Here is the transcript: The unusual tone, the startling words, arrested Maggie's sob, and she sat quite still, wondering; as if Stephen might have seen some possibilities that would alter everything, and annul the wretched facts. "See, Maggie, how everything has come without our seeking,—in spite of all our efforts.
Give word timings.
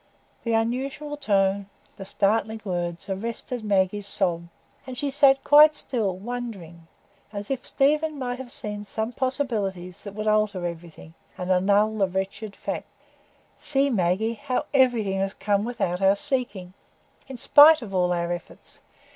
The 0.43 0.53
unusual 0.53 1.15
tone, 1.15 1.69
the 1.97 2.05
startling 2.05 2.59
words, 2.65 3.07
arrested 3.07 3.63
Maggie's 3.63 4.07
sob, 4.07 4.47
and 4.87 4.97
she 4.97 5.11
sat 5.11 5.43
quite 5.43 5.75
still, 5.75 6.17
wondering; 6.17 6.87
as 7.31 7.51
if 7.51 7.67
Stephen 7.67 8.17
might 8.17 8.39
have 8.39 8.51
seen 8.51 8.83
some 8.83 9.11
possibilities 9.11 10.03
that 10.03 10.15
would 10.15 10.25
alter 10.25 10.65
everything, 10.65 11.13
and 11.37 11.51
annul 11.51 11.99
the 11.99 12.07
wretched 12.07 12.55
facts. 12.55 12.87
"See, 13.59 13.91
Maggie, 13.91 14.33
how 14.33 14.65
everything 14.73 15.19
has 15.19 15.35
come 15.35 15.65
without 15.65 16.01
our 16.01 16.15
seeking,—in 16.15 17.37
spite 17.37 17.83
of 17.83 17.93
all 17.93 18.11
our 18.11 18.33
efforts. 18.33 18.81